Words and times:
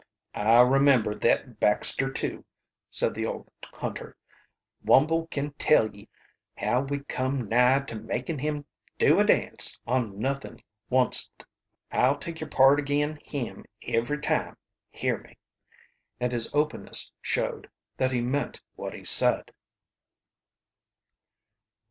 "I 0.33 0.61
remember 0.61 1.13
thet 1.13 1.59
Baxter, 1.59 2.11
too," 2.11 2.43
said 2.89 3.13
the 3.13 3.27
old 3.27 3.51
hunter. 3.65 4.17
"Wumble 4.83 5.27
kin 5.29 5.51
tell 5.59 5.95
ye 5.95 6.09
how 6.57 6.81
we 6.81 7.01
come 7.01 7.47
nigh 7.47 7.81
to 7.81 7.97
makin' 7.99 8.39
him 8.39 8.65
do 8.97 9.19
a 9.19 9.23
dance 9.23 9.79
on 9.85 10.17
nuthin' 10.17 10.57
onct. 10.89 11.45
I'll 11.91 12.17
take 12.17 12.39
your 12.41 12.49
part 12.49 12.79
agin 12.79 13.17
him 13.23 13.63
every 13.83 14.19
time, 14.19 14.57
hear 14.89 15.19
me!" 15.19 15.37
And 16.19 16.31
his 16.31 16.51
openness 16.51 17.11
showed 17.21 17.69
that 17.97 18.11
he 18.11 18.21
meant 18.21 18.59
what 18.73 18.93
he 18.93 19.05
said. 19.05 19.51